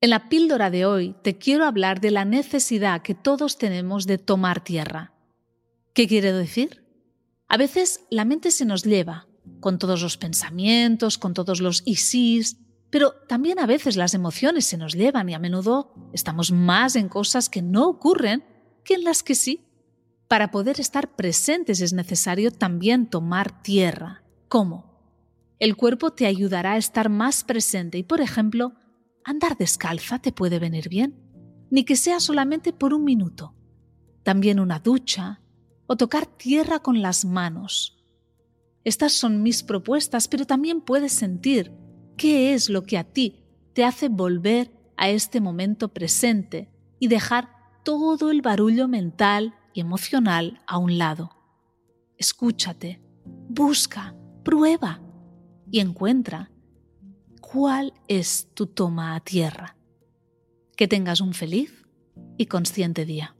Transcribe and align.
En 0.00 0.10
la 0.10 0.28
píldora 0.28 0.70
de 0.70 0.86
hoy 0.86 1.16
te 1.22 1.38
quiero 1.38 1.64
hablar 1.64 2.00
de 2.00 2.12
la 2.12 2.24
necesidad 2.24 3.02
que 3.02 3.16
todos 3.16 3.58
tenemos 3.58 4.06
de 4.06 4.16
tomar 4.16 4.62
tierra. 4.62 5.12
¿Qué 5.92 6.06
quiere 6.06 6.32
decir? 6.32 6.84
A 7.48 7.56
veces 7.56 8.04
la 8.08 8.24
mente 8.24 8.52
se 8.52 8.64
nos 8.64 8.84
lleva, 8.84 9.26
con 9.58 9.78
todos 9.78 10.00
los 10.00 10.16
pensamientos, 10.16 11.18
con 11.18 11.34
todos 11.34 11.60
los 11.60 11.82
isís, 11.84 12.58
pero 12.90 13.12
también 13.26 13.58
a 13.58 13.66
veces 13.66 13.96
las 13.96 14.14
emociones 14.14 14.66
se 14.66 14.76
nos 14.76 14.94
llevan 14.94 15.28
y 15.30 15.34
a 15.34 15.40
menudo 15.40 15.92
estamos 16.12 16.52
más 16.52 16.94
en 16.94 17.08
cosas 17.08 17.48
que 17.48 17.60
no 17.60 17.88
ocurren 17.88 18.44
que 18.84 18.94
en 18.94 19.02
las 19.02 19.24
que 19.24 19.34
sí. 19.34 19.64
Para 20.28 20.52
poder 20.52 20.78
estar 20.78 21.16
presentes 21.16 21.80
es 21.80 21.92
necesario 21.92 22.52
también 22.52 23.10
tomar 23.10 23.62
tierra. 23.62 24.22
¿Cómo? 24.46 24.84
El 25.58 25.74
cuerpo 25.74 26.12
te 26.12 26.26
ayudará 26.26 26.74
a 26.74 26.76
estar 26.76 27.08
más 27.08 27.42
presente 27.42 27.98
y, 27.98 28.04
por 28.04 28.20
ejemplo, 28.20 28.74
andar 29.28 29.56
descalza 29.56 30.18
te 30.18 30.32
puede 30.32 30.58
venir 30.58 30.88
bien, 30.88 31.14
ni 31.70 31.84
que 31.84 31.96
sea 31.96 32.18
solamente 32.18 32.72
por 32.72 32.94
un 32.94 33.04
minuto. 33.04 33.54
También 34.22 34.58
una 34.58 34.78
ducha 34.78 35.42
o 35.86 35.96
tocar 35.96 36.26
tierra 36.26 36.78
con 36.80 37.02
las 37.02 37.24
manos. 37.24 38.04
Estas 38.84 39.12
son 39.12 39.42
mis 39.42 39.62
propuestas, 39.62 40.28
pero 40.28 40.46
también 40.46 40.80
puedes 40.80 41.12
sentir 41.12 41.72
qué 42.16 42.54
es 42.54 42.70
lo 42.70 42.84
que 42.84 42.96
a 42.96 43.04
ti 43.04 43.44
te 43.74 43.84
hace 43.84 44.08
volver 44.08 44.72
a 44.96 45.10
este 45.10 45.40
momento 45.40 45.88
presente 45.92 46.70
y 46.98 47.08
dejar 47.08 47.50
todo 47.84 48.30
el 48.30 48.42
barullo 48.42 48.88
mental 48.88 49.54
y 49.74 49.80
emocional 49.80 50.62
a 50.66 50.78
un 50.78 50.98
lado. 50.98 51.30
Escúchate, 52.16 53.00
busca, 53.48 54.16
prueba 54.42 55.00
y 55.70 55.80
encuentra 55.80 56.50
cuál 57.50 57.94
es 58.08 58.48
tu 58.52 58.66
toma 58.66 59.14
a 59.14 59.20
tierra. 59.20 59.76
Que 60.76 60.86
tengas 60.86 61.20
un 61.20 61.32
feliz 61.32 61.86
y 62.36 62.46
consciente 62.46 63.06
día. 63.06 63.37